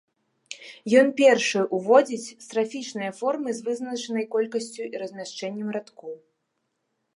[1.01, 6.13] Ён першы ўводзіць страфічныя формы з вызначанай колькасцю і размяшчэннем радкоў.